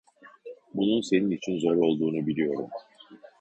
[0.73, 2.69] Bunun senin için zor olduğunu biliyorum.